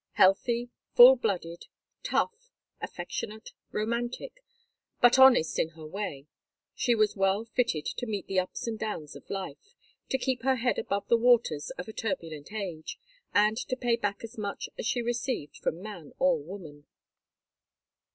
Healthy, 0.13 0.71
full 0.95 1.15
blooded, 1.15 1.67
tough, 2.01 2.49
affectionate, 2.81 3.51
romantic, 3.71 4.43
but 4.99 5.19
honest 5.19 5.59
in 5.59 5.69
her 5.77 5.85
way, 5.85 6.25
she 6.73 6.95
was 6.95 7.15
well 7.15 7.45
fitted 7.45 7.85
to 7.85 8.07
meet 8.07 8.25
the 8.25 8.39
ups 8.39 8.65
and 8.65 8.79
downs 8.79 9.15
of 9.15 9.29
life, 9.29 9.75
to 10.09 10.17
keep 10.17 10.41
her 10.41 10.55
head 10.55 10.79
above 10.79 11.07
the 11.07 11.15
waters 11.17 11.69
of 11.77 11.87
a 11.87 11.93
turbulent 11.93 12.51
age, 12.51 12.97
and 13.31 13.57
to 13.57 13.75
pay 13.75 13.95
back 13.95 14.23
as 14.23 14.39
much 14.39 14.69
as 14.75 14.87
she 14.87 15.03
received 15.03 15.57
from 15.57 15.83
man 15.83 16.13
or 16.17 16.41
woman. 16.43 16.87